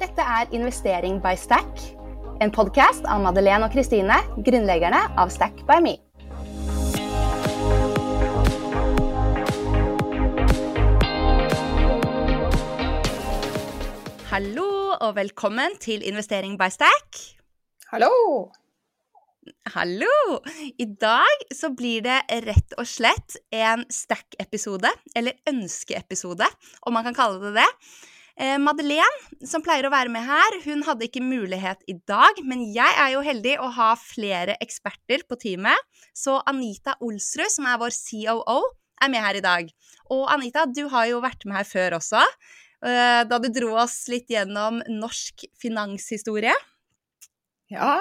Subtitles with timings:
[0.00, 1.80] Dette er Investering by Stack,
[2.40, 4.14] en podkast av Madeleine og Kristine,
[4.46, 5.90] grunnleggerne av Stack by Me.
[14.30, 17.20] Hallo og velkommen til Investering by Stack.
[17.92, 18.08] Hallo!
[19.74, 20.38] Hallo!
[20.80, 26.48] I dag så blir det rett og slett en Stack-episode, eller ønskeepisode,
[26.88, 27.68] om man kan kalle det det.
[28.40, 29.04] Eh, Madeleine,
[29.44, 33.10] som pleier å være med her, hun hadde ikke mulighet i dag, men jeg er
[33.12, 35.76] jo heldig å ha flere eksperter på teamet.
[36.16, 38.62] Så Anita Olsrud, som er vår COO,
[39.04, 39.68] er med her i dag.
[40.08, 42.24] Og Anita, du har jo vært med her før også,
[42.80, 46.56] eh, da du dro oss litt gjennom norsk finanshistorie.
[47.68, 48.00] Ja,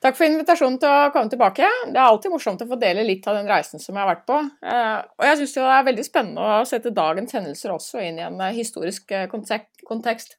[0.00, 1.66] Takk for invitasjonen til å komme tilbake.
[1.92, 4.22] Det er alltid morsomt å få dele litt av den reisen som jeg har vært
[4.30, 4.38] på.
[4.64, 8.24] Eh, og jeg syns det er veldig spennende å sette dagens hendelser også inn i
[8.24, 10.38] en eh, historisk eh, kontekst.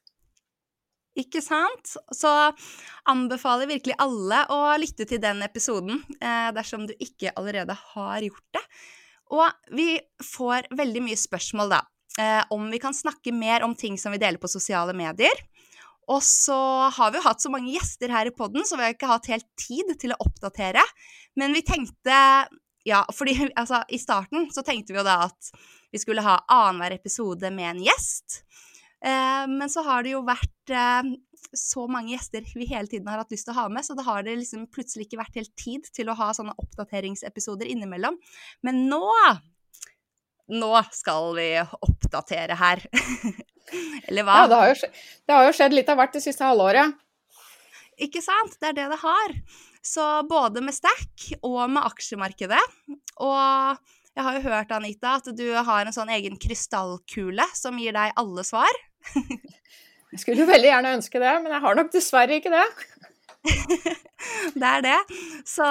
[1.14, 1.94] Ikke sant?
[2.10, 2.32] Så
[3.12, 5.98] anbefaler virkelig alle å lytte til den episoden
[6.56, 8.62] dersom du ikke allerede har gjort det.
[9.36, 9.90] Og vi
[10.24, 11.82] får veldig mye spørsmål, da,
[12.56, 15.36] om vi kan snakke mer om ting som vi deler på sosiale medier.
[16.12, 16.58] Og så
[16.92, 19.30] har vi jo hatt så mange gjester her i poden, så vi har ikke hatt
[19.32, 20.84] helt tid til å oppdatere.
[21.40, 22.18] Men vi tenkte
[22.82, 25.52] Ja, fordi altså, i starten så tenkte vi jo da at
[25.92, 28.40] vi skulle ha annenhver episode med en gjest.
[29.04, 31.12] Eh, men så har det jo vært eh,
[31.58, 34.04] så mange gjester vi hele tiden har hatt lyst til å ha med, så da
[34.06, 38.18] har det liksom plutselig ikke vært helt tid til å ha sånne oppdateringsepisoder innimellom.
[38.66, 39.06] Men nå
[40.52, 41.46] Nå skal vi
[41.86, 42.82] oppdatere her.
[44.08, 44.42] Eller hva?
[44.42, 46.98] Ja, det har, skjedd, det har jo skjedd litt av hvert det siste halvåret.
[48.02, 48.56] Ikke sant?
[48.60, 49.36] Det er det det har.
[49.82, 52.62] Så både med Stack og med aksjemarkedet.
[53.22, 53.82] Og
[54.12, 58.14] jeg har jo hørt, Anita, at du har en sånn egen krystallkule som gir deg
[58.20, 58.80] alle svar.
[59.16, 62.66] jeg skulle jo veldig gjerne ønske det, men jeg har nok dessverre ikke det.
[64.60, 64.98] det er det.
[65.48, 65.68] Så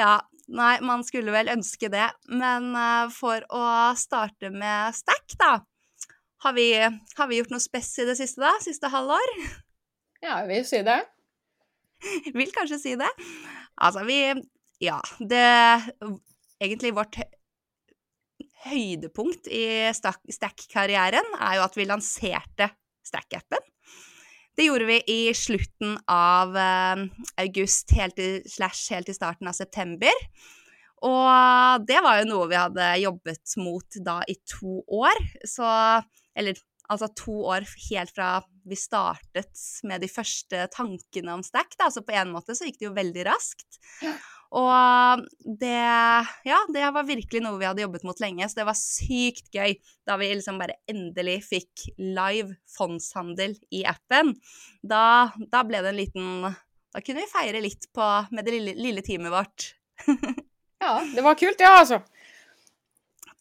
[0.00, 0.16] ja.
[0.46, 2.06] Nei, man skulle vel ønske det.
[2.30, 3.62] Men uh, for å
[3.98, 5.56] starte med Stack, da
[6.46, 8.54] har vi, har vi gjort noe spess i det siste, da?
[8.64, 9.32] Siste halvår?
[10.24, 11.00] Ja, jeg vil si det.
[12.38, 13.10] vil kanskje si det.
[13.76, 14.20] Altså, vi
[14.82, 15.42] Ja, det
[16.56, 17.18] Egentlig vårt
[18.64, 22.70] høydepunkt i Stack-karrieren er jo at vi lanserte
[23.04, 23.60] Stack-appen.
[24.56, 27.04] Det gjorde vi i slutten av uh,
[27.44, 30.24] august helt til, slash helt til starten av september.
[31.04, 35.20] Og det var jo noe vi hadde jobbet mot da i to år.
[35.44, 35.68] Så
[36.36, 36.58] Eller
[36.92, 38.30] altså to år helt fra
[38.66, 41.90] vi startet med de første tankene om Stack, da.
[41.90, 43.78] Så på en måte så gikk det jo veldig raskt.
[44.56, 45.24] Og
[45.60, 45.74] det
[46.46, 49.74] Ja, det var virkelig noe vi hadde jobbet mot lenge, så det var sykt gøy
[50.06, 54.34] da vi liksom bare endelig fikk live fondshandel i appen.
[54.82, 56.28] Da, da ble det en liten
[56.94, 59.72] Da kunne vi feire litt på, med det lille, lille teamet vårt.
[60.76, 62.02] Ja, det var kult, ja, altså.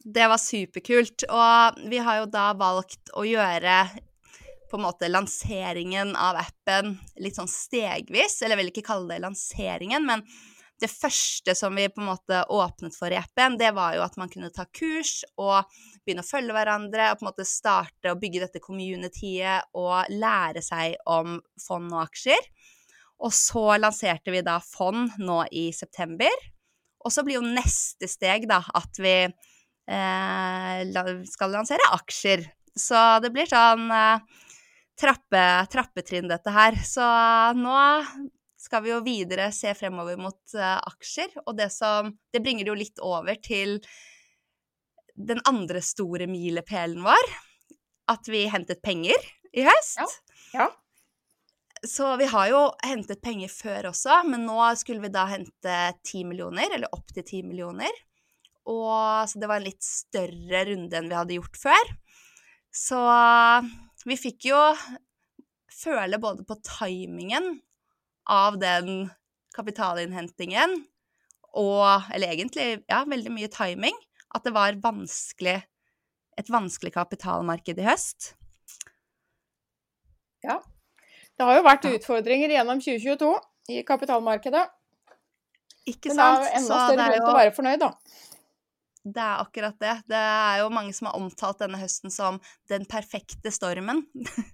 [0.06, 1.26] Det var superkult.
[1.34, 3.78] Og vi har jo da valgt å gjøre
[4.70, 8.42] på en måte lanseringen av appen litt sånn stegvis.
[8.42, 10.22] Eller jeg vil ikke kalle det lanseringen, men
[10.82, 14.18] det første som vi på en måte åpnet for i appen, det var jo at
[14.20, 15.64] man kunne ta kurs og
[16.04, 20.62] begynne å følge hverandre og på en måte starte å bygge dette communityet og lære
[20.66, 22.52] seg om fond og aksjer.
[23.24, 26.44] Og så lanserte vi da fond nå i september.
[27.06, 29.16] Og så blir jo neste steg da at vi
[31.30, 32.46] skal lansere aksjer.
[32.76, 34.20] Så det blir sånn eh,
[35.00, 36.78] trappe, trappetrinn, dette her.
[36.84, 37.06] Så
[37.56, 37.78] nå
[38.66, 42.72] skal vi jo videre se fremover mot uh, aksjer, og det som Det bringer det
[42.72, 43.78] jo litt over til
[45.16, 47.30] den andre store milepælen vår,
[48.12, 49.22] at vi hentet penger
[49.56, 50.02] i høst.
[50.02, 50.08] Ja.
[50.58, 50.66] ja.
[51.86, 56.26] Så vi har jo hentet penger før også, men nå skulle vi da hente 10
[56.32, 58.02] millioner, eller opp til 10 millioner.
[58.66, 61.92] Og så det var en litt større runde enn vi hadde gjort før.
[62.76, 63.00] Så
[64.06, 64.62] vi fikk jo
[65.76, 67.60] føle både på timingen
[68.32, 69.08] av den
[69.56, 70.82] kapitalinnhentingen
[71.56, 73.96] og Eller egentlig, ja, veldig mye timing.
[74.36, 75.62] At det var vanskelig
[76.36, 78.34] Et vanskelig kapitalmarked i høst.
[80.44, 80.58] Ja,
[81.36, 83.30] det har jo vært utfordringer gjennom 2022
[83.76, 84.64] i kapitalmarkedet.
[85.90, 86.18] Ikke sant?
[86.18, 87.90] Men det er jo enda større grunn til å være fornøyd, da.
[89.06, 89.94] Det er akkurat det.
[90.10, 92.40] Det er jo mange som har omtalt denne høsten som
[92.72, 94.02] den perfekte stormen.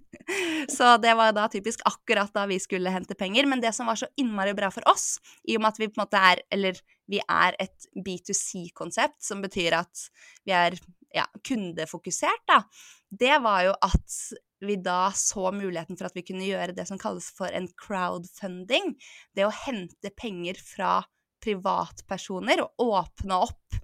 [0.76, 3.48] så det var da typisk akkurat da vi skulle hente penger.
[3.48, 5.16] Men det som var så innmari bra for oss,
[5.48, 6.82] i og med at vi på en måte er Eller
[7.12, 10.06] vi er et B2C-konsept, som betyr at
[10.48, 10.76] vi er
[11.16, 12.62] ja, kundefokusert, da.
[13.10, 14.16] det var jo at
[14.64, 18.94] vi da så muligheten for at vi kunne gjøre det som kalles for en crowdfunding.
[19.36, 21.00] Det å hente penger fra
[21.44, 23.82] privatpersoner og åpne opp.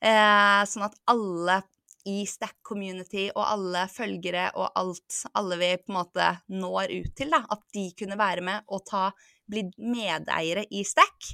[0.00, 1.60] Eh, sånn at alle
[2.08, 7.12] i Stack community og alle følgere og alt, alle vi på en måte når ut
[7.18, 9.10] til, da, at de kunne være med og ta,
[9.50, 11.32] bli medeiere i Stack.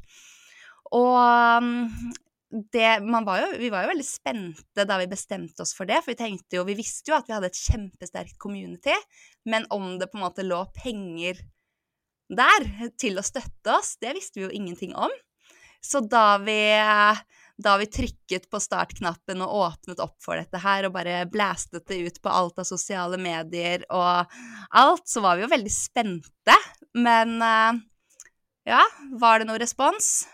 [0.97, 2.13] Og mm,
[2.73, 6.15] det, var jo, vi var jo veldig spente da vi bestemte oss for det, for
[6.15, 8.95] vi tenkte jo, vi visste jo at vi hadde et kjempesterkt community,
[9.47, 11.43] men om det på en måte lå penger
[12.27, 12.67] der
[12.99, 15.13] til å støtte oss, det visste vi jo ingenting om.
[15.85, 16.59] Så da vi
[17.57, 22.03] da vi trykket på startknappen og åpnet opp for dette her, og bare blæstet det
[22.05, 24.37] ut på alt av sosiale medier og
[24.77, 26.59] alt, så var vi jo veldig spente.
[26.97, 27.81] Men uh,
[28.69, 28.83] ja,
[29.21, 30.27] var det noe respons?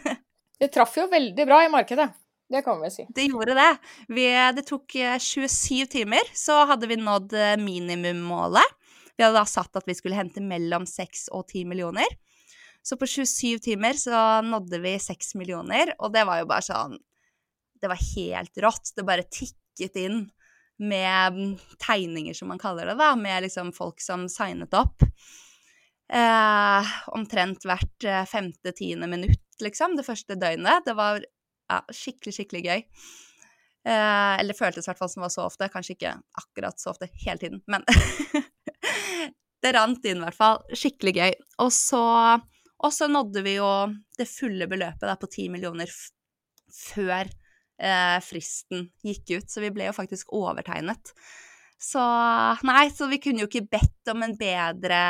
[0.60, 2.08] det traff jo veldig bra i markedet.
[2.50, 3.04] Det kan vi si.
[3.14, 3.70] Det gjorde det.
[4.08, 4.26] Vi,
[4.56, 8.78] det tok 27 eh, timer, så hadde vi nådd eh, minimummålet.
[9.14, 12.08] Vi hadde da satt at vi skulle hente mellom 6 og 10 millioner.
[12.82, 16.98] Så på 27 timer så nådde vi 6 millioner, og det var jo bare sånn
[17.80, 18.90] Det var helt rått.
[18.96, 20.26] Det bare tikket inn
[20.80, 25.04] med tegninger, som man kaller det, da, med liksom folk som signet opp.
[26.12, 30.84] Eh, omtrent hvert eh, femte-tiende minutt, liksom, det første døgnet.
[30.84, 32.84] Det var ja, skikkelig, skikkelig gøy.
[33.88, 35.68] Eh, eller føltes i hvert fall som var så ofte.
[35.72, 37.84] Kanskje ikke akkurat så ofte hele tiden, men
[39.62, 40.60] det rant inn i hvert fall.
[40.72, 41.36] Skikkelig gøy.
[41.64, 42.04] Og så
[42.80, 43.68] og så nådde vi jo
[44.18, 45.92] det fulle beløpet da, på 10 millioner
[46.70, 51.12] før eh, fristen gikk ut, så vi ble jo faktisk overtegnet.
[51.80, 52.02] Så
[52.68, 55.00] nei, så vi kunne jo ikke bedt om en bedre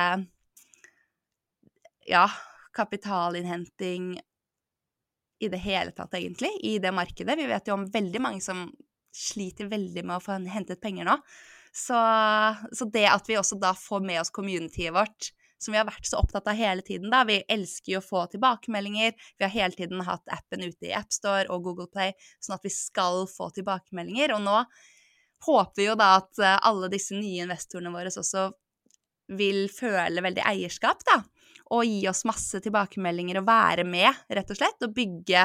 [2.11, 2.27] ja,
[2.77, 4.13] kapitalinnhenting
[5.41, 7.39] i det hele tatt, egentlig, i det markedet.
[7.39, 8.67] Vi vet jo om veldig mange som
[9.15, 11.17] sliter veldig med å få hentet penger nå.
[11.75, 11.99] Så,
[12.75, 15.31] så det at vi også da får med oss communityet vårt
[15.61, 17.11] som vi har vært så opptatt av hele tiden.
[17.13, 17.23] da.
[17.29, 19.13] Vi elsker jo å få tilbakemeldinger.
[19.39, 22.73] Vi har hele tiden hatt appen ute i AppStore og Google Play, sånn at vi
[22.73, 24.35] skal få tilbakemeldinger.
[24.37, 24.57] Og nå
[25.47, 28.49] håper vi jo da at eh, alle disse nye investorene våre også
[29.37, 31.21] vil føle veldig eierskap, da.
[31.71, 35.45] Og gi oss masse tilbakemeldinger og være med, rett og slett, og bygge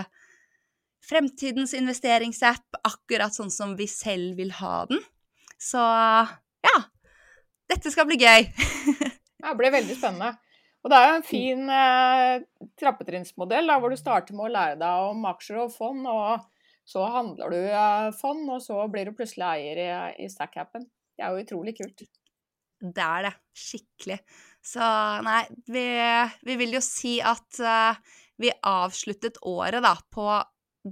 [1.06, 5.04] fremtidens investeringsapp akkurat sånn som vi selv vil ha den.
[5.62, 5.82] Så
[6.66, 6.78] ja,
[7.70, 8.50] dette skal bli gøy.
[9.46, 10.34] Ja, det ble veldig spennende.
[10.82, 12.44] Og det er jo en fin eh,
[12.82, 16.42] trappetrinnsmodell hvor du starter med å lære deg om aksjer og fond, og
[16.90, 19.88] så handler du eh, fond, og så blir du plutselig eier i,
[20.26, 20.86] i Stack-appen.
[21.16, 22.06] Det er jo utrolig kult.
[22.82, 23.34] Det er det.
[23.56, 24.20] Skikkelig.
[24.66, 24.90] Så
[25.26, 25.86] nei, vi,
[26.50, 30.26] vi vil jo si at uh, vi avsluttet året da på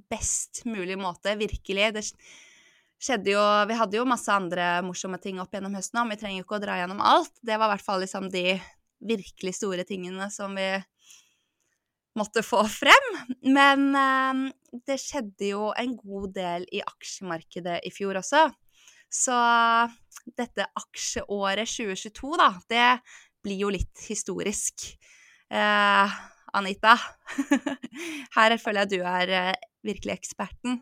[0.09, 1.89] best mulig måte, virkelig.
[1.97, 2.05] Det
[3.03, 6.41] skjedde jo Vi hadde jo masse andre morsomme ting opp gjennom høsten òg, vi trenger
[6.41, 7.35] jo ikke å dra gjennom alt.
[7.41, 8.57] Det var i hvert fall liksom de
[9.03, 10.69] virkelig store tingene som vi
[12.19, 13.09] måtte få frem.
[13.53, 14.43] Men eh,
[14.87, 18.47] det skjedde jo en god del i aksjemarkedet i fjor også.
[19.13, 19.35] Så
[20.37, 22.87] dette aksjeåret 2022, da, det
[23.43, 24.87] blir jo litt historisk.
[25.53, 26.15] Eh,
[26.53, 26.95] Anita,
[28.37, 30.81] her føler jeg du er eh, virkelig eksperten.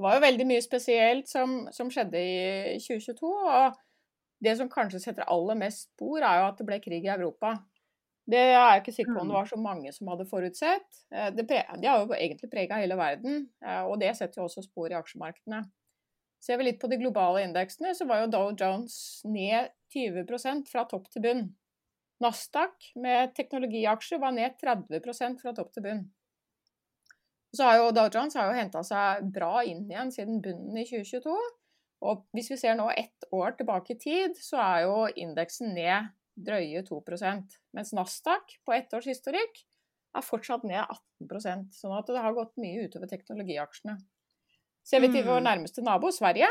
[0.00, 3.28] Det var jo veldig mye spesielt som, som, skjedde i 2022.
[3.28, 3.74] og
[4.40, 7.58] Det som kanskje setter aller mest spor, er jo at det ble krig i Europa.
[8.24, 9.38] Det er jeg ikke sikker på om det mm.
[9.42, 10.88] var så mange som hadde forutsett.
[11.12, 14.46] Eh, det, pre de har jo egentlig prega hele verden, eh, og det setter jo
[14.48, 15.60] også spor i aksjemarkedene.
[16.40, 18.94] Ser vi litt på de globale indeksene, så var jo Dow Jones
[19.28, 21.44] ned 20% fra topp til bunn.
[22.24, 26.02] Nasdaq med teknologiaksjer var ned 30% fra topp til bunn.
[27.56, 30.86] Så har jo Dow Jones har jo henta seg bra inn igjen siden bunnen i
[30.86, 31.34] 2022.
[32.06, 36.12] Og hvis vi ser nå ett år tilbake i tid, så er jo indeksen ned
[36.40, 39.60] drøye 2% Mens Nasdaq på ett års historikk
[40.16, 43.98] er fortsatt ned 18% Sånn at det har gått mye utover teknologiaksjene.
[44.86, 45.46] Ser vi til vår mm.
[45.46, 46.48] nærmeste nabo, Sverige,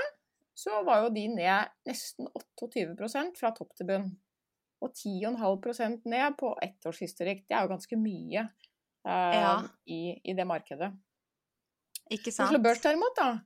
[0.53, 2.29] så var jo de ned nesten
[2.61, 4.09] 28% fra topp til bunn.
[4.85, 7.47] Og 10,5% ned på ettårshistorikk.
[7.49, 8.45] Det er jo ganske mye
[9.07, 9.53] uh, ja.
[9.85, 10.91] i, i, det markedet.
[12.09, 12.49] Ikke sant.
[12.49, 13.37] Oslo Børs derimot, da,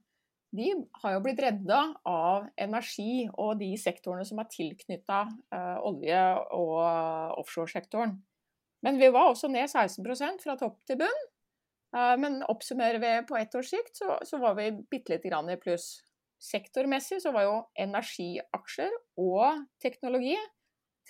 [0.54, 0.70] de
[1.02, 5.24] har jo blitt redda av energi og de sektorene som er tilknytta
[5.56, 8.14] eh, olje- og offshoresektoren.
[8.86, 11.24] Men vi var også ned 16% fra topp til bunn.
[11.94, 15.52] Uh, men oppsummerer vi på ett års sikt, så, så var vi bitte lite grann
[15.54, 16.02] i pluss.
[16.42, 20.36] Sektormessig så var jo energiaksjer og teknologi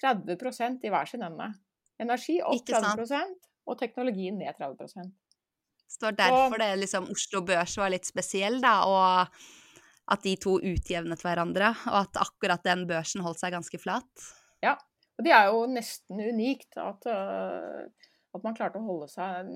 [0.04, 1.48] 30% i hver sin ende.
[2.04, 3.08] Energi opp 30
[3.74, 8.08] og teknologien ned 30 Så det var derfor og, det liksom Oslo Børs var litt
[8.10, 13.54] spesiell, da, og at de to utjevnet hverandre, og at akkurat den børsen holdt seg
[13.56, 14.26] ganske flat.
[14.64, 14.76] Ja,
[15.18, 17.86] og det er jo nesten unikt at, uh,
[18.34, 19.52] at man klarte å holde seg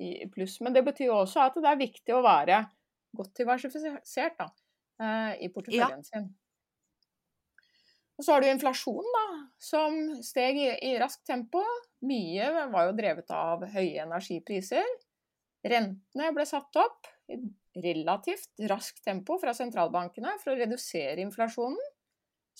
[0.00, 0.58] i pluss.
[0.64, 2.62] Men det betyr jo også at det er viktig å være
[3.16, 4.50] godt diversifisert da,
[5.02, 6.06] uh, i porteføljen ja.
[6.06, 6.30] sin.
[8.20, 11.62] Og så har du inflasjonen, da, som steg i, i raskt tempo.
[12.04, 14.84] Mye var jo drevet av høye energipriser.
[15.64, 17.38] Rentene ble satt opp i
[17.80, 21.80] relativt raskt tempo fra sentralbankene for å redusere inflasjonen.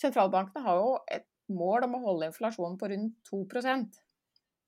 [0.00, 4.00] Sentralbankene har jo et mål om å holde inflasjonen på rundt 2%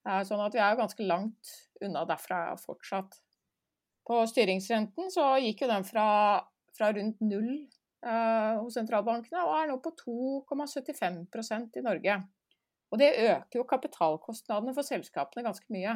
[0.03, 3.15] Sånn at vi er ganske langt unna derfra fortsatt.
[4.03, 6.07] På styringsrenten så gikk jo den fra,
[6.75, 7.63] fra rundt null
[8.03, 12.17] hos sentralbankene, og er nå på 2,75% i Norge.
[12.93, 15.95] Og det øker jo kapitalkostnadene for selskapene ganske mye.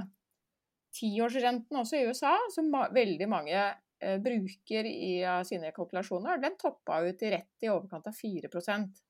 [0.97, 5.11] Tiårsrenten også i USA, som veldig mange eh, bruker i
[5.45, 9.03] sine kalkulasjoner, den toppa ut i rett i overkant av 4%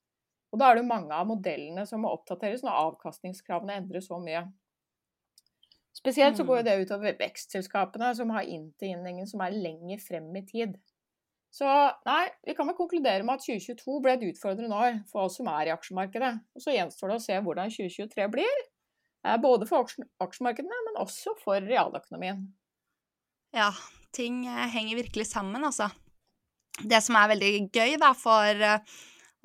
[0.51, 4.19] Og da er det jo mange av modellene som må oppdateres når avkastningskravene endres så
[4.19, 4.45] mye.
[5.97, 6.65] Spesielt så går mm.
[6.67, 10.75] det utover vekstselskapene som har inntjeningen som er lenger frem i tid.
[11.53, 11.67] Så
[12.05, 15.49] nei, vi kan vel konkludere med at 2022 ble et utfordrende år for oss som
[15.51, 16.33] er i aksjemarkedet.
[16.53, 18.63] Og så gjenstår det å se hvordan 2023 blir.
[19.41, 19.87] Både for
[20.23, 22.45] aksjemarkedene, men også for realøkonomien.
[23.55, 23.71] Ja,
[24.15, 25.89] ting eh, henger virkelig sammen, altså.
[26.77, 28.97] Det som er veldig gøy da, for eh,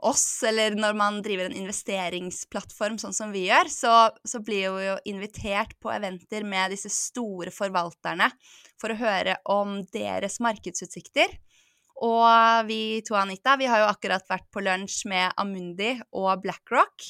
[0.02, 3.94] oss, eller når man driver en investeringsplattform sånn som vi gjør, så,
[4.28, 8.28] så blir vi jo invitert på eventer med disse store forvalterne
[8.80, 11.32] for å høre om deres markedsutsikter.
[12.02, 17.06] Og vi to, Anita, vi har jo akkurat vært på lunsj med Amundi og BlackRock.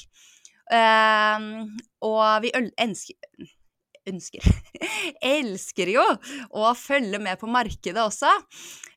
[0.73, 3.51] Um, og vi ønsker
[4.09, 4.43] ønsker
[5.23, 6.05] elsker jo
[6.59, 8.31] å følge med på markedet også.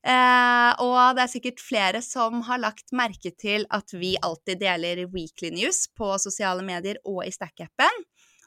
[0.06, 5.06] Eh, og det er sikkert flere som har lagt merke til at vi alltid deler
[5.14, 8.04] weekly news på sosiale medier og i Stack-appen.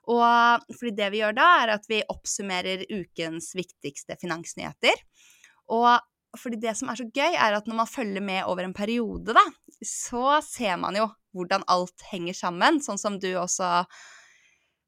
[0.09, 5.03] Og fordi det vi gjør da, er at vi oppsummerer ukens viktigste finansnyheter.
[5.75, 5.99] Og
[6.39, 9.35] fordi det som er så gøy, er at når man følger med over en periode,
[9.37, 9.45] da,
[9.85, 13.69] så ser man jo hvordan alt henger sammen, sånn som du også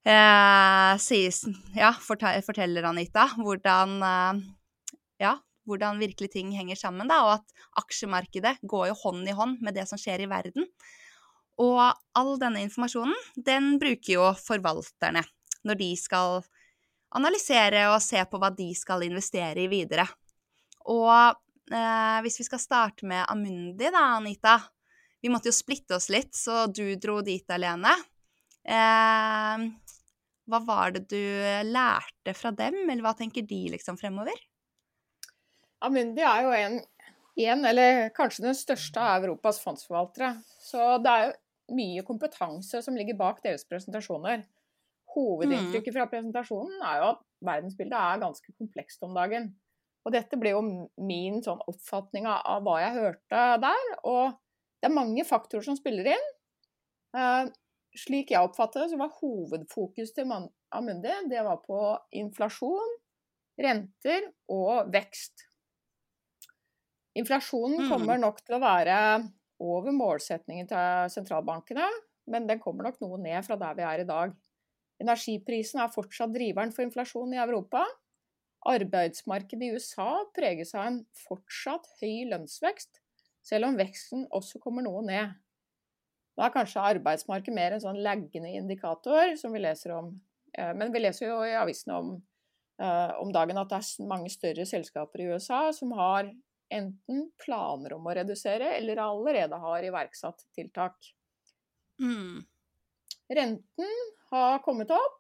[0.09, 1.45] eh, sies,
[1.76, 3.28] ja, forteller, Anita.
[3.38, 4.40] Hvordan, eh,
[5.26, 5.35] ja,
[5.69, 9.76] hvordan virkelig ting henger sammen, da, og at aksjemarkedet går jo hånd i hånd med
[9.78, 10.66] det som skjer i verden.
[11.61, 11.83] Og
[12.16, 15.23] all denne informasjonen, den bruker jo forvalterne
[15.69, 16.40] når de skal
[17.16, 20.07] analysere og se på hva de skal investere i videre.
[20.89, 21.13] Og
[21.75, 24.59] eh, hvis vi skal starte med Amundi, da, Anita
[25.21, 27.93] Vi måtte jo splitte oss litt, så du dro dit alene.
[28.65, 29.67] Eh,
[30.51, 31.21] hva var det du
[31.69, 34.39] lærte fra dem, eller hva tenker de liksom fremover?
[35.85, 36.81] Amundi er jo en,
[37.45, 40.35] en, eller kanskje den største av Europas fondsforvaltere.
[40.61, 44.43] Så det er jo mye kompetanse som ligger bak deres presentasjoner.
[45.15, 45.97] Hovedinntrykket mm.
[45.97, 49.53] fra presentasjonen er jo at verdensbildet er ganske komplekst om dagen.
[50.11, 50.61] Og dette ble jo
[51.07, 53.90] min sånn oppfatning av hva jeg hørte der.
[54.11, 54.33] Og
[54.83, 56.25] det er mange faktorer som spiller inn.
[57.14, 57.50] Eh,
[57.95, 60.35] slik jeg oppfattet det, så var hovedfokus til
[60.75, 61.79] Amundi det var på
[62.19, 62.97] inflasjon,
[63.62, 65.47] renter og vekst.
[67.19, 67.88] Inflasjonen mm.
[67.90, 68.99] kommer nok til å være
[69.62, 71.87] over målsetningen til sentralbankene,
[72.31, 74.35] men den kommer nok noe ned fra der vi er i dag.
[75.02, 77.87] Energiprisen er fortsatt driveren for inflasjon i Europa.
[78.69, 83.00] Arbeidsmarkedet i USA preges av en fortsatt høy lønnsvekst,
[83.47, 85.33] selv om veksten også kommer noe ned.
[86.37, 90.12] Da er kanskje arbeidsmarkedet mer en sånn laggende indikator, som vi leser om.
[90.57, 92.12] Eh, men vi leser jo i avisene om,
[92.81, 96.31] eh, om dagen at det er mange større selskaper i USA som har
[96.71, 100.97] enten planer om å redusere, eller allerede har iverksatt tiltak.
[102.00, 102.45] Mm.
[103.31, 103.97] Renten
[104.31, 105.20] har kommet opp,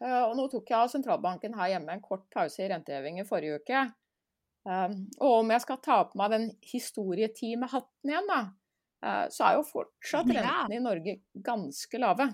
[0.00, 3.60] og nå tok jeg av sentralbanken her hjemme en kort pause i renteheving i forrige
[3.60, 3.82] uke.
[4.68, 8.40] Um, og om jeg skal ta på meg den historietimehatten igjen, da,
[9.06, 11.16] eh, så er jo fortsatt rentene i Norge
[11.46, 12.26] ganske lave.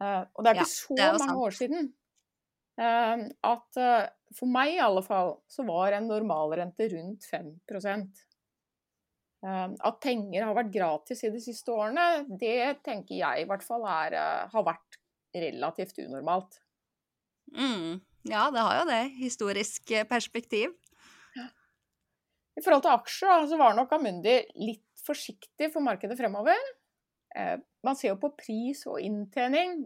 [0.00, 1.94] Eh, og det er ikke ja, så er mange år siden
[2.80, 3.76] at
[4.32, 8.22] for meg i alle fall så var en normalrente rundt 5%
[9.44, 13.66] ehm, At penger har vært gratis i de siste årene, det tenker jeg i hvert
[13.66, 14.16] fall er,
[14.54, 14.99] har vært
[15.34, 16.60] relativt unormalt.
[17.56, 18.00] Mm.
[18.28, 19.02] Ja, det har jo det.
[19.20, 20.74] Historisk eh, perspektiv.
[22.58, 26.58] I forhold til aksjer så var nok Amundi litt forsiktig for markedet fremover.
[27.36, 27.56] Eh,
[27.86, 29.84] man ser jo på pris og inntjening.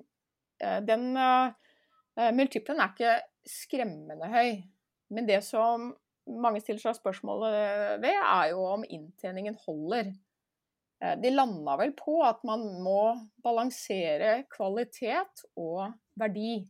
[0.62, 1.12] Eh, den
[2.34, 3.14] multiplen er ikke
[3.50, 4.62] skremmende høy.
[5.14, 5.92] Men det som
[6.24, 7.56] mange stiller seg spørsmålet
[8.02, 10.12] ved, er jo om inntjeningen holder.
[11.02, 15.88] Eh, de landa vel på at man må balansere kvalitet og
[16.20, 16.62] verdi.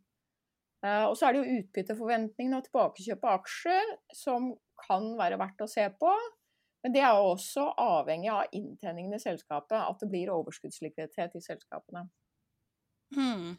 [0.85, 4.55] Eh, og så er det jo utbytteforventningene og tilbakekjøp av aksjer som
[4.87, 6.15] kan være verdt å se på.
[6.85, 11.45] Men det er jo også avhengig av inntjeningen i selskapet, at det blir overskuddslikviditet i
[11.45, 12.03] selskapene.
[13.17, 13.55] Mm.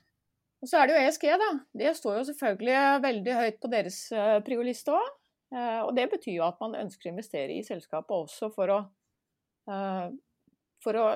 [0.62, 1.48] Og så er det jo ESG, da.
[1.74, 5.10] Det står jo selvfølgelig veldig høyt på deres uh, prioliste òg.
[5.56, 8.80] Og det betyr jo at man ønsker å investere i selskapet også for å,
[10.86, 11.08] for å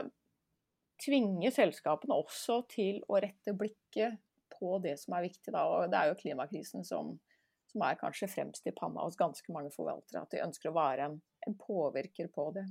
[1.00, 4.20] tvinge selskapene også til å rette blikket
[4.60, 5.54] på det som er viktig.
[5.54, 5.64] Da.
[5.64, 7.14] Og det er jo klimakrisen som,
[7.72, 10.26] som er kanskje fremst i panna hos ganske mange forvaltere.
[10.26, 12.66] At de ønsker å være en, en påvirker på det.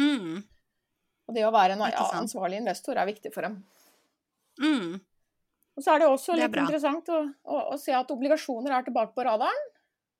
[0.00, 0.40] Mm.
[1.28, 3.60] Og det å være en ja, ansvarlig investor er viktig for dem.
[4.62, 4.96] Mm.
[5.78, 8.86] Og så er det også litt det interessant å, å, å, se at obligasjoner er
[8.86, 9.66] tilbake på radaren.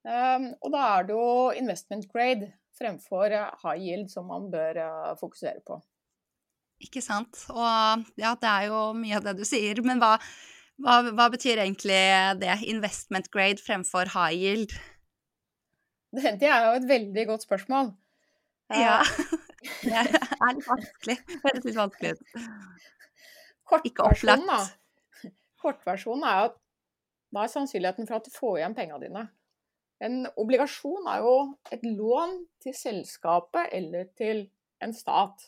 [0.08, 4.80] Um, og da er det jo investment grade fremfor uh, high yield som man bør
[4.80, 5.80] uh, fokusere på.
[6.84, 7.40] Ikke sant.
[7.50, 9.80] Og ja, det er jo mye av det du sier.
[9.86, 10.14] Men hva,
[10.78, 11.98] hva, hva betyr egentlig
[12.38, 12.54] det?
[12.70, 14.76] Investment grade fremfor high yield?
[16.14, 17.90] Det, det er jo et veldig godt spørsmål.
[18.78, 19.00] Ja.
[19.82, 20.12] det er
[20.54, 21.18] litt vanskelig.
[21.26, 22.38] Det høres litt vanskelig ut.
[23.68, 26.56] Kortversjonen, da Kortversjonen er at
[27.34, 29.24] da er sannsynligheten for at du får igjen pengene dine?
[30.04, 31.34] En obligasjon er jo
[31.74, 34.44] et lån til selskapet eller til
[34.84, 35.46] en stat.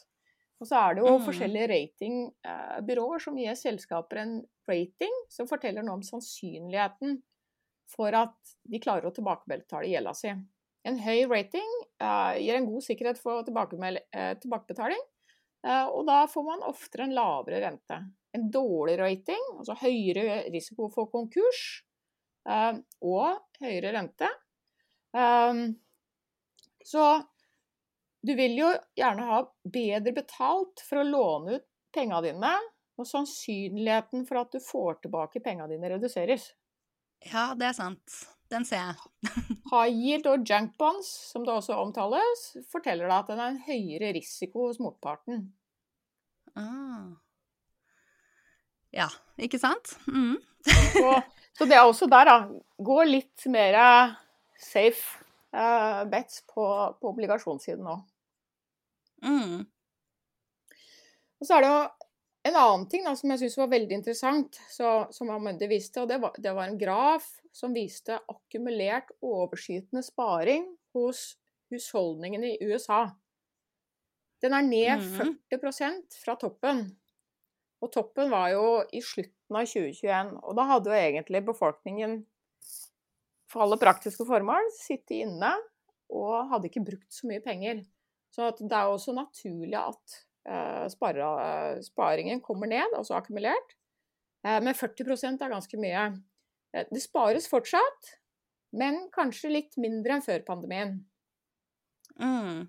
[0.61, 1.25] Og så er det jo mm.
[1.25, 4.35] forskjellige ratingbyråer som gir selskaper en
[4.69, 7.21] rating som forteller noe om sannsynligheten
[7.91, 10.35] for at de klarer å tilbakebetale gjelda si.
[10.87, 11.71] En høy rating
[12.03, 15.03] uh, gir en god sikkerhet for uh, tilbakebetaling,
[15.67, 17.99] uh, og da får man oftere en lavere rente
[18.33, 21.90] en dårlig rating, altså høyere risiko for konkurs eh,
[22.47, 24.29] og høyere rente.
[25.13, 25.75] Um,
[26.85, 27.23] så
[28.23, 32.53] du vil jo gjerne ha bedre betalt for å låne ut penga dine,
[33.01, 36.51] og sannsynligheten for at du får tilbake penga dine, reduseres.
[37.31, 38.21] Ja, det er sant.
[38.51, 39.31] Den ser jeg.
[39.71, 43.65] High yield og junk bonds, som det også omtales, forteller deg at den er en
[43.65, 45.47] høyere risiko hos motparten.
[46.59, 47.15] Ah.
[48.95, 49.95] Ja, ikke sant?
[50.11, 50.39] Mm.
[50.67, 51.21] så,
[51.57, 52.37] så, det er også der, da.
[52.81, 53.79] Gå litt mer
[54.61, 55.21] safe
[55.55, 56.65] uh, bets på,
[57.01, 57.97] på obligasjonssiden nå.
[59.25, 59.63] Mm.
[61.41, 61.81] Og så er det jo
[62.51, 66.03] en annen ting da, som jeg syns var veldig interessant, så, som Amundi viste.
[66.03, 70.65] og det var, det var, en graf som viste akkumulert overskytende sparing
[70.97, 71.35] hos
[71.73, 73.07] husholdningene i USA.
[74.41, 75.35] Den er ned mm.
[75.53, 76.87] 40 fra toppen.
[77.81, 80.35] Og toppen var jo i slutten av 2021.
[80.45, 82.21] Og da hadde jo egentlig befolkningen
[83.51, 85.55] for alle praktiske formål sittet inne
[86.11, 87.83] og hadde ikke brukt så mye penger.
[88.35, 90.17] Så det er jo også naturlig at
[90.47, 93.77] eh, sparingen kommer ned, altså akkumulert.
[94.47, 96.05] Eh, men 40 er ganske mye.
[96.75, 98.13] Eh, det spares fortsatt,
[98.77, 101.01] men kanskje litt mindre enn før pandemien.
[102.21, 102.69] Mm.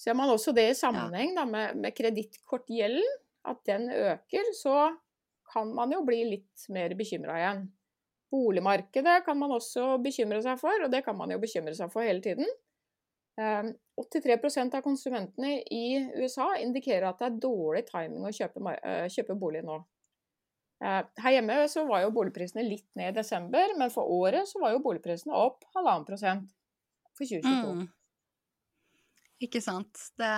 [0.00, 3.18] Ser man også det i sammenheng da, med, med kredittkortgjelden
[3.48, 4.90] at den øker, så
[5.52, 7.62] kan man jo bli litt mer bekymra igjen.
[8.30, 12.06] Boligmarkedet kan man også bekymre seg for, og det kan man jo bekymre seg for
[12.06, 12.46] hele tiden.
[13.40, 19.06] 83% ehm, av konsumentene i USA indikerer at det er dårlig timing å kjøpe, eh,
[19.10, 19.80] kjøpe bolig nå.
[20.84, 24.60] Eh, her hjemme så var jo boligprisene litt ned i desember, men for året så
[24.62, 26.52] var jo boligprisene opp halvannen prosent
[27.16, 27.80] for 2022.
[27.80, 27.88] Mm.
[29.40, 30.06] Ikke sant.
[30.20, 30.30] Det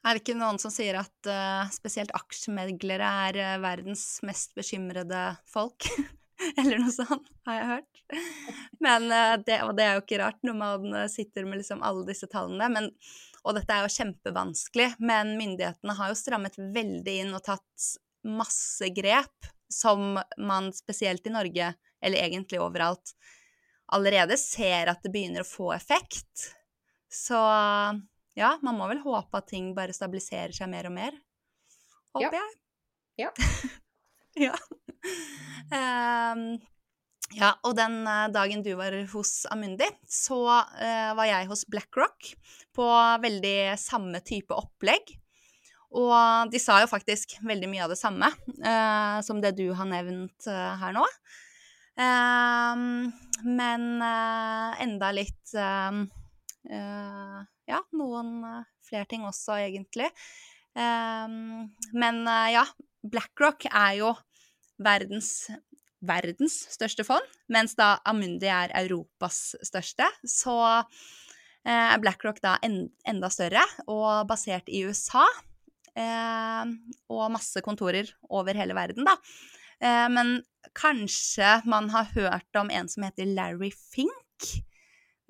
[0.00, 5.24] er det ikke noen som sier at uh, spesielt aksjemeglere er uh, verdens mest bekymrede
[5.50, 5.88] folk?
[6.58, 8.04] Eller noe sånt, har jeg hørt.
[8.80, 12.06] Men, uh, det, og det er jo ikke rart når man sitter med liksom alle
[12.08, 12.70] disse tallene.
[12.72, 12.88] Men,
[13.44, 17.90] og dette er jo kjempevanskelig, men myndighetene har jo strammet veldig inn og tatt
[18.24, 23.12] masse grep som man spesielt i Norge, eller egentlig overalt,
[23.92, 26.50] allerede ser at det begynner å få effekt.
[27.10, 27.38] Så
[28.38, 31.16] ja, man må vel håpe at ting bare stabiliserer seg mer og mer.
[32.16, 32.42] Håper ja.
[32.42, 32.58] jeg.
[33.20, 33.30] Ja.
[34.46, 34.54] ja.
[35.70, 36.44] Um,
[37.36, 42.32] ja, og den uh, dagen du var hos Amundi, så uh, var jeg hos BlackRock
[42.74, 42.86] på
[43.22, 45.14] veldig samme type opplegg.
[45.90, 48.28] Og de sa jo faktisk veldig mye av det samme
[48.62, 51.06] uh, som det du har nevnt her nå.
[52.00, 53.10] Ehm,
[53.44, 55.52] men enda litt
[57.70, 60.10] ja, noen uh, flere ting også, egentlig.
[60.74, 62.64] Um, men uh, ja,
[63.06, 64.14] BlackRock er jo
[64.80, 65.50] verdens
[66.00, 70.54] verdens største fond, mens da Amundi er Europas største, så
[71.60, 75.26] er BlackRock da enda større og basert i USA.
[77.12, 79.18] Og masse kontorer over hele verden, da.
[80.08, 80.38] Men
[80.72, 84.48] kanskje man har hørt om en som heter Larry Fink?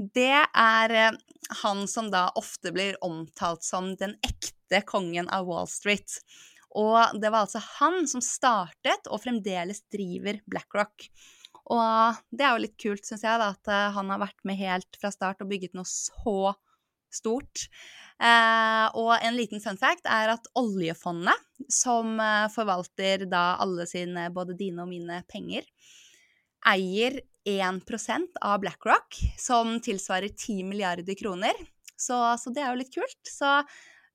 [0.01, 1.19] Det er
[1.63, 6.21] han som da ofte blir omtalt som den ekte kongen av Wall Street.
[6.79, 11.09] Og det var altså han som startet, og fremdeles driver, BlackRock.
[11.71, 14.59] Og det er jo litt kult, syns jeg, da, at eh, han har vært med
[14.59, 16.55] helt fra start og bygget noe så
[17.11, 17.67] stort.
[18.23, 24.29] Eh, og en liten fun fact er at oljefondet, som eh, forvalter da alle sine,
[24.35, 25.67] både dine og mine penger,
[26.71, 31.57] eier 1% av BlackRock, som tilsvarer 10 milliarder kroner.
[32.01, 33.21] Så, så det er jo litt kult.
[33.29, 33.61] Så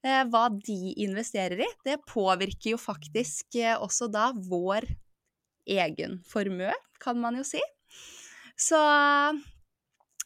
[0.05, 4.85] Eh, hva de investerer i, det påvirker jo faktisk eh, også da vår
[5.65, 7.61] egen formue, kan man jo si.
[8.53, 8.77] Så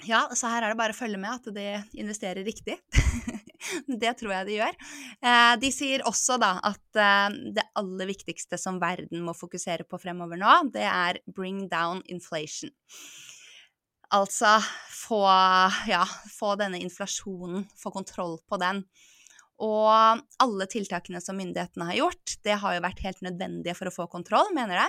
[0.07, 1.67] ja, så her er det bare å følge med at de
[2.01, 2.75] investerer riktig.
[4.03, 4.77] det tror jeg de gjør.
[5.21, 6.83] Eh, de sier også da at
[7.55, 12.73] det aller viktigste som verden må fokusere på fremover nå, det er bring down inflation.
[14.15, 14.55] Altså
[14.89, 15.21] få,
[15.89, 16.01] ja,
[16.33, 18.81] få denne inflasjonen, få kontroll på den.
[19.59, 23.93] Og alle tiltakene som myndighetene har gjort, det har jo vært helt nødvendige for å
[23.93, 24.87] få kontroll, mener de.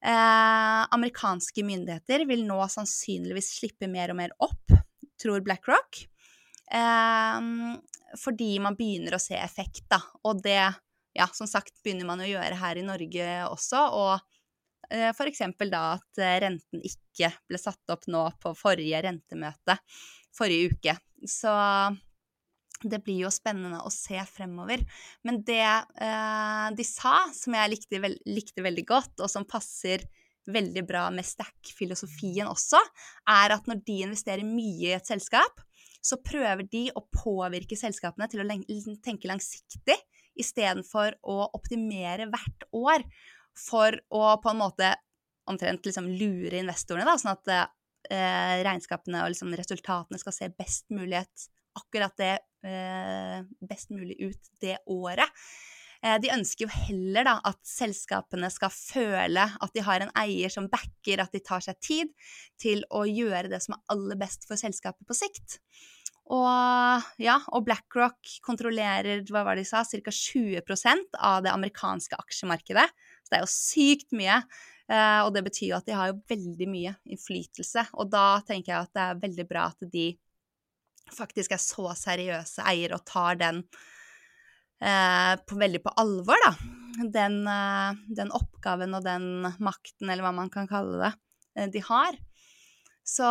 [0.00, 4.74] Eh, amerikanske myndigheter vil nå sannsynligvis slippe mer og mer opp,
[5.20, 6.02] tror BlackRock.
[6.72, 7.40] Eh,
[8.20, 10.00] fordi man begynner å se effekt, da.
[10.26, 10.60] Og det,
[11.16, 13.82] ja, som sagt, begynner man å gjøre her i Norge også.
[13.98, 14.14] Og
[14.90, 15.44] eh, f.eks.
[15.70, 19.78] da at renten ikke ble satt opp nå på forrige rentemøte
[20.36, 20.96] forrige uke.
[21.28, 21.52] Så
[22.80, 24.82] det blir jo spennende å se fremover.
[25.26, 30.06] Men det eh, de sa, som jeg likte, veld, likte, veldig godt, og som passer
[30.50, 32.80] veldig bra med stack-filosofien også,
[33.28, 35.60] er at når de investerer mye i et selskap,
[36.00, 38.48] så prøver de å påvirke selskapene til å
[39.04, 39.96] tenke langsiktig
[40.40, 43.04] istedenfor å optimere hvert år
[43.58, 44.94] for å på en måte
[45.50, 50.86] omtrent liksom lure investorene, da, sånn at eh, regnskapene og liksom resultatene skal se best
[50.94, 51.18] mulig
[51.78, 52.36] akkurat det
[52.66, 55.26] eh, best mulig ut det året.
[56.00, 60.52] Eh, de ønsker jo heller da at selskapene skal føle at de har en eier
[60.52, 62.12] som backer, at de tar seg tid
[62.60, 65.60] til å gjøre det som er aller best for selskapet på sikt.
[66.30, 70.14] Og ja, og BlackRock kontrollerer hva var det de sa, ca.
[70.14, 72.86] 20% av det amerikanske aksjemarkedet.
[73.24, 74.38] Så det er jo sykt mye.
[74.90, 77.88] Eh, og det betyr jo at de har jo veldig mye innflytelse.
[77.98, 80.08] Og da tenker jeg at det er veldig bra at de
[81.10, 83.64] faktisk er så seriøse eiere og tar den
[84.80, 86.54] på, veldig på alvor, da.
[87.00, 91.12] Den, eh, den, oppgaven og den makten, eller hva man kan kalle det,
[91.56, 92.18] eh, de har.
[93.06, 93.26] Så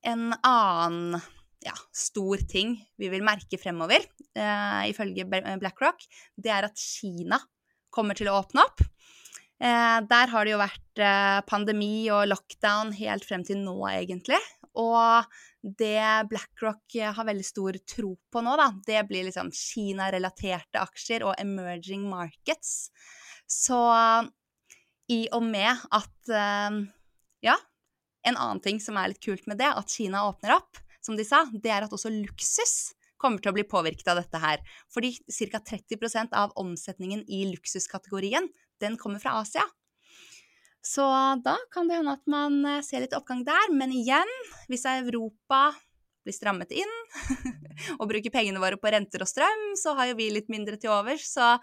[0.00, 1.20] en annen
[1.60, 7.40] ja, stor ting vi vil merke fremover, eh, ifølge BlackRock, det er at Kina
[7.92, 8.80] kommer til å åpne opp.
[9.60, 14.40] Eh, der har det jo vært eh, pandemi og lockdown helt frem til nå, egentlig.
[14.80, 15.26] Og
[15.62, 21.34] det BlackRock har veldig stor tro på nå, da, det blir liksom Kina-relaterte aksjer og
[21.40, 22.88] emerging markets.
[23.44, 23.80] Så
[25.10, 26.80] i og med at eh,
[27.44, 27.56] Ja,
[28.28, 31.24] en annen ting som er litt kult med det, at Kina åpner opp, som de
[31.24, 34.60] sa, det er at også luksus kommer til å bli påvirket av dette her.
[34.92, 35.60] Fordi ca.
[35.72, 38.48] 30% av omsetningen i luksuskategorien,
[38.80, 39.64] den kommer fra Asia.
[40.90, 41.04] Så
[41.44, 43.70] da kan det hende at man eh, ser litt oppgang der.
[43.74, 44.30] Men igjen,
[44.70, 45.68] hvis Europa
[46.26, 46.94] blir strammet inn
[48.00, 50.92] og bruker pengene våre på renter og strøm, så har jo vi litt mindre til
[50.92, 51.28] overs.
[51.30, 51.54] Så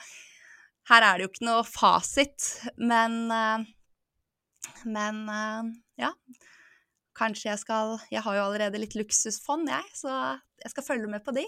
[0.87, 2.47] her er det jo ikke noe fasit.
[2.79, 5.73] Men, eh, men eh,
[6.05, 6.13] ja.
[7.17, 10.11] Kanskje jeg skal Jeg har jo allerede litt luksusfond, jeg, så
[10.61, 11.47] jeg skal følge med på de.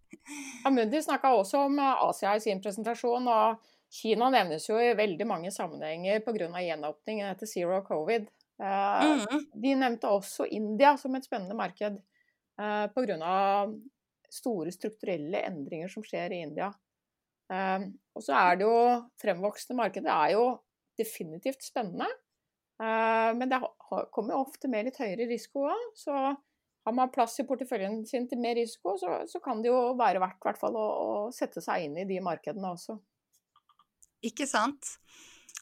[0.68, 3.26] Amundi snakka også om Asia i sin presentasjon.
[3.26, 6.48] og Kina nevnes jo i veldig mange sammenhenger pga.
[6.62, 8.28] gjenåpningen etter zero covid.
[8.62, 9.46] Eh, mm.
[9.62, 13.40] De nevnte også India som et spennende marked eh, pga.
[14.30, 16.70] store strukturelle endringer som skjer i India.
[17.50, 18.76] Eh, og så er det jo
[19.22, 20.44] fremvoksende markedet er jo
[20.98, 22.08] definitivt spennende.
[22.80, 25.82] Men det kommer jo ofte med litt høyere risiko òg.
[26.00, 29.92] Så har man plass i porteføljen sin til mer risiko, så, så kan det jo
[30.00, 32.96] være verdt å, å sette seg inn i de markedene også.
[34.26, 34.96] Ikke sant?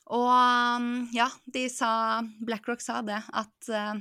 [0.08, 3.98] Og um, ja, de sa BlackRock sa det, at uh,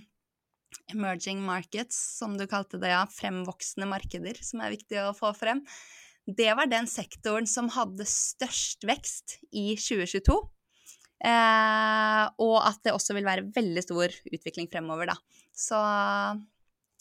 [0.93, 5.63] emerging markets, som du kalte det, ja, fremvoksende markeder, som er viktig å få frem,
[6.27, 10.35] det var den sektoren som hadde størst vekst i 2022.
[11.17, 15.15] Eh, og at det også vil være veldig stor utvikling fremover, da.
[15.55, 15.79] Så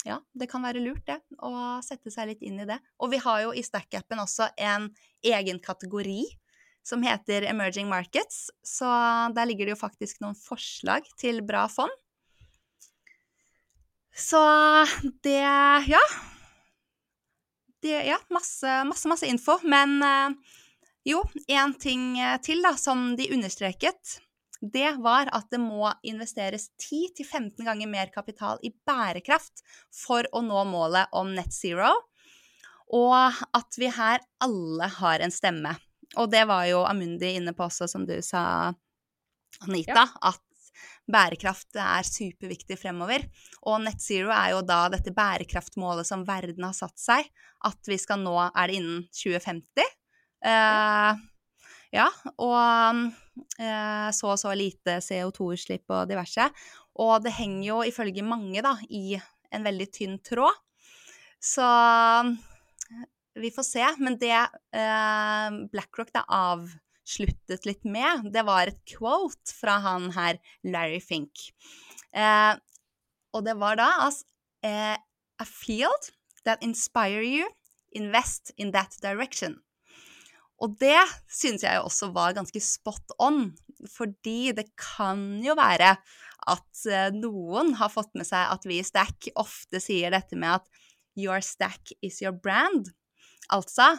[0.06, 2.78] ja, det kan være lurt, det, å sette seg litt inn i det.
[3.02, 4.88] Og vi har jo i Stack-appen også en
[5.26, 6.22] egen kategori
[6.86, 8.86] som heter Emerging Markets, så
[9.34, 11.92] der ligger det jo faktisk noen forslag til bra fond.
[14.16, 14.40] Så
[15.26, 15.42] det
[15.90, 16.04] Ja.
[17.82, 19.58] Det, ja, masse, masse, masse info.
[19.62, 20.54] Men eh,
[21.04, 24.16] jo, én ting eh, til da, som de understreket,
[24.60, 29.62] det var at det må investeres 10-15 ganger mer kapital i bærekraft
[29.94, 31.92] for å nå målet om net zero,
[32.96, 35.76] og at vi her alle har en stemme.
[36.16, 38.72] Og det var jo Amundi inne på også, som du sa,
[39.64, 40.32] Anita, ja.
[40.32, 40.42] at
[41.10, 43.24] bærekraft er superviktig fremover.
[43.68, 47.28] Og net zero er jo da dette bærekraftmålet som verden har satt seg,
[47.66, 49.94] at vi skal nå Er det innen 2050?
[50.46, 51.16] Uh,
[51.94, 52.08] ja,
[52.42, 53.06] og
[53.60, 56.50] uh, så og så lite CO2-utslipp og diverse.
[57.02, 60.54] Og det henger jo ifølge mange da i en veldig tynn tråd.
[61.42, 61.64] Så
[63.40, 63.84] vi får se.
[64.02, 70.40] Men det eh, BlackRock da avsluttet litt med, det var et quote fra han her
[70.66, 71.48] Larry Fink.
[72.16, 72.54] Eh,
[73.36, 74.26] og det var da altså
[74.64, 74.96] eh,
[75.36, 76.12] A field
[76.46, 77.48] that inspire you,
[77.92, 79.58] invest in that direction.
[80.62, 83.50] Og det syns jeg også var ganske spot on,
[83.92, 85.96] fordi det kan jo være
[86.46, 90.62] at eh, noen har fått med seg at vi i Stack ofte sier dette med
[90.62, 92.92] at your stack is your brand.
[93.54, 93.92] Altså,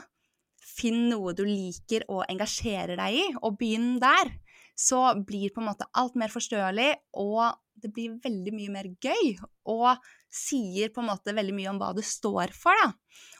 [0.77, 4.33] finn noe du liker og engasjerer deg i, og begynn der.
[4.77, 9.33] Så blir på en måte alt mer forståelig, og det blir veldig mye mer gøy.
[9.73, 9.97] Og
[10.33, 12.91] sier på en måte veldig mye om hva du står for, da.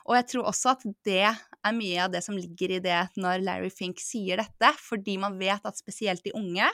[0.08, 3.44] Og jeg tror også at det er mye av det som ligger i det når
[3.44, 6.70] Larry Fink sier dette, fordi man vet at spesielt de unge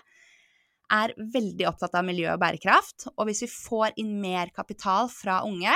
[0.93, 3.09] er veldig opptatt av miljø og bærekraft.
[3.17, 5.75] Og hvis vi får inn mer kapital fra unge,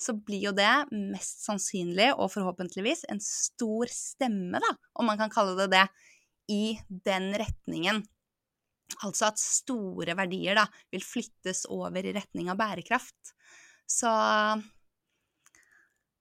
[0.00, 5.32] så blir jo det mest sannsynlig, og forhåpentligvis, en stor stemme, da, om man kan
[5.32, 5.84] kalle det det,
[6.50, 8.00] i den retningen.
[9.04, 13.34] Altså at store verdier da vil flyttes over i retning av bærekraft.
[13.86, 14.10] Så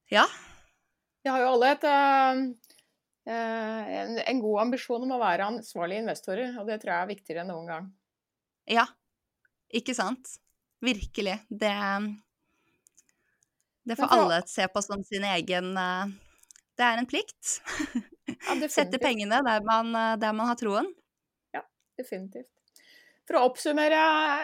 [0.09, 0.25] ja.
[1.23, 2.43] Vi har jo alle et, uh,
[3.31, 7.45] en, en, god ambisjon om å være ansvarlige investorer, og det tror jeg er viktigere
[7.45, 7.89] enn noen gang.
[8.69, 8.85] Ja,
[9.73, 10.35] ikke sant?
[10.85, 11.39] Virkelig.
[11.49, 11.73] Det
[13.89, 16.11] det får alle se på som sin egen eh,
[16.77, 17.55] Det er en plikt.
[18.29, 20.91] Ja, Sette pengene der man, eh, der man, har troen.
[21.55, 21.63] Ja,
[21.97, 22.51] definitivt.
[23.25, 24.03] For å oppsummere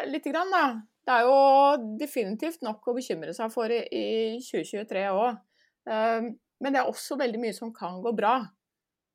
[0.09, 0.65] litt, da.
[1.05, 1.37] Det er jo
[2.01, 5.37] definitivt nok å bekymre seg for i 2023 òg.
[5.93, 6.31] Eh,
[6.63, 8.39] men det er også veldig mye som kan gå bra.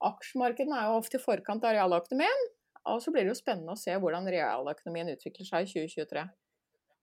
[0.06, 2.46] Aksjemarkedene er jo ofte i forkant av realøkonomien.
[2.90, 6.24] Og så blir det jo spennende å se hvordan realøkonomien utvikler seg i 2023.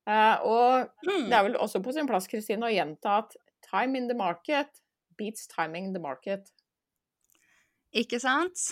[0.08, 1.26] Uh, og mm.
[1.28, 3.34] det er vel også på sin plass Kristine, å gjenta at
[3.68, 4.80] time in the market
[5.20, 6.48] beats timing in the market.
[7.92, 8.70] Ikke sant?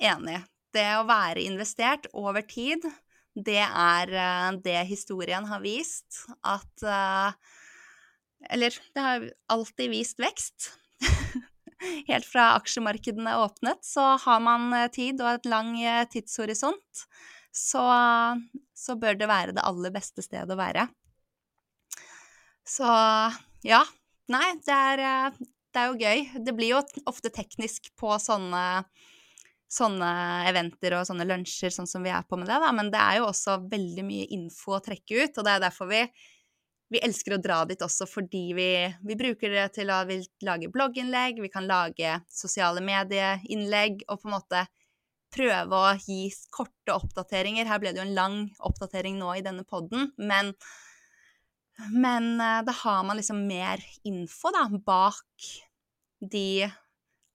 [0.00, 0.40] Enig.
[0.72, 2.84] Det å være investert over tid,
[3.34, 7.32] det er uh, det historien har vist at uh,
[8.48, 10.72] Eller det har alltid vist vekst.
[12.10, 15.74] Helt fra aksjemarkedene åpnet, så har man tid og et lang
[16.10, 17.04] tidshorisont
[17.58, 17.82] så,
[18.78, 20.86] så bør det være det aller beste stedet å være.
[22.68, 22.88] Så
[23.66, 23.82] ja.
[24.28, 25.32] Nei, det er,
[25.72, 26.24] det er jo gøy.
[26.44, 28.64] Det blir jo ofte teknisk på sånne
[29.68, 30.10] sånne
[30.48, 32.72] eventer og sånne lunsjer, sånn som vi er på med det, da.
[32.72, 35.90] Men det er jo også veldig mye info å trekke ut, og det er derfor
[35.90, 36.00] vi,
[36.94, 38.70] vi elsker å dra dit også, fordi vi,
[39.04, 40.00] vi bruker det til å
[40.48, 44.64] lage blogginnlegg, vi kan lage sosiale medieinnlegg, og på en måte
[45.34, 47.68] prøve å gi korte oppdateringer.
[47.68, 50.52] Her ble det jo en lang oppdatering nå i denne poden, men,
[51.92, 55.50] men eh, da har man liksom mer info da, bak
[56.18, 56.66] de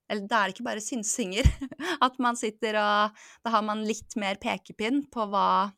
[0.04, 1.46] Eller da er det ikke bare synsinger.
[2.04, 5.72] At man sitter og Da har man litt mer pekepinn på hva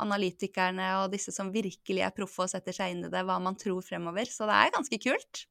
[0.00, 3.58] analytikerne og disse som virkelig er proffe og setter seg inn i det, hva man
[3.58, 4.30] tror fremover.
[4.30, 5.44] Så det er ganske kult.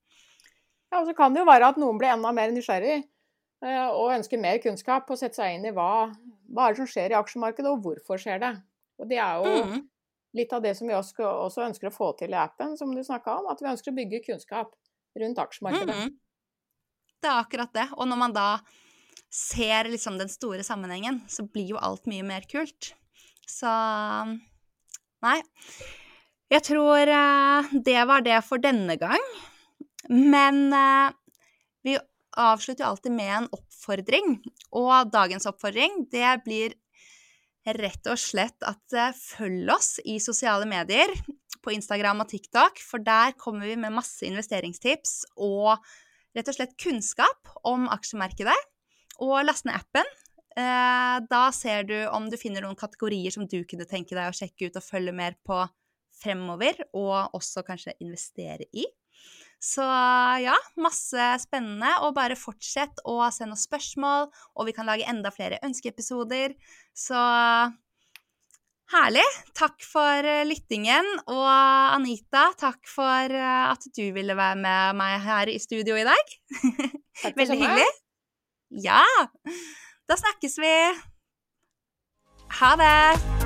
[0.91, 3.01] Ja, og så kan det jo være at noen blir enda mer nysgjerrig.
[3.63, 6.09] Eh, og ønsker mer kunnskap og sette seg inn i hva,
[6.51, 8.53] hva er det som skjer i aksjemarkedet, og hvorfor skjer det.
[8.99, 9.77] Og Det er jo mm.
[10.39, 13.39] litt av det som vi også, ønsker å få til i appen, som du snakka
[13.39, 13.49] om.
[13.53, 14.75] At vi ønsker å bygge kunnskap
[15.19, 15.95] rundt aksjemarkedet.
[15.95, 16.15] Mm.
[17.23, 17.87] Det er akkurat det.
[17.95, 18.47] Og når man da
[19.33, 22.91] ser liksom den store sammenhengen, så blir jo alt mye mer kult.
[23.49, 23.71] Så
[25.23, 25.39] Nei.
[26.51, 29.23] Jeg tror uh, det var det for denne gang.
[30.11, 31.15] Men uh,
[31.87, 31.95] vi
[32.39, 34.37] avslutter jo alltid med en oppfordring.
[34.79, 36.75] Og dagens oppfordring, det blir
[37.63, 41.13] rett og slett at uh, følg oss i sosiale medier,
[41.63, 45.77] på Instagram og TikTok, for der kommer vi med masse investeringstips og
[46.35, 48.57] rett og slett kunnskap om aksjemarkedet.
[49.23, 50.09] Og last ned appen.
[50.53, 54.35] Uh, da ser du om du finner noen kategorier som du kunne tenke deg å
[54.35, 55.63] sjekke ut og følge mer på
[56.19, 58.85] fremover, og også kanskje investere i.
[59.63, 59.85] Så
[60.43, 61.93] ja, masse spennende.
[62.03, 64.27] Og bare fortsett å sende oss spørsmål,
[64.59, 66.57] og vi kan lage enda flere ønskeepisoder.
[66.91, 67.19] Så
[68.93, 69.25] herlig.
[69.57, 71.07] Takk for eh, lyttingen.
[71.31, 76.05] Og Anita, takk for eh, at du ville være med meg her i studio i
[76.07, 76.35] dag.
[77.39, 77.89] Veldig hyggelig.
[78.83, 79.03] Ja.
[80.09, 80.75] Da snakkes vi.
[82.59, 83.42] Ha det.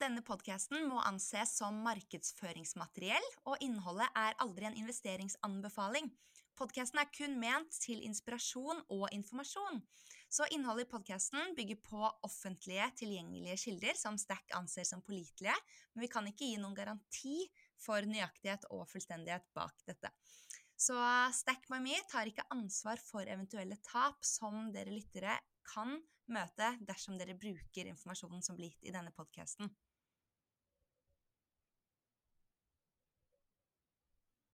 [0.00, 6.08] Denne podkasten må anses som markedsføringsmateriell, og innholdet er aldri en investeringsanbefaling.
[6.56, 9.80] Podkasten er kun ment til inspirasjon og informasjon.
[10.30, 15.56] Så innholdet i podkasten bygger på offentlige, tilgjengelige kilder som Stack anser som pålitelige,
[15.94, 17.36] men vi kan ikke gi noen garanti
[17.80, 20.12] for nøyaktighet og fullstendighet bak dette.
[20.80, 20.96] Så
[21.36, 25.36] Stack by me tar ikke ansvar for eventuelle tap som dere lyttere
[25.74, 25.98] kan
[26.30, 29.70] møte dersom dere bruker informasjonen som blir gitt i denne podkasten.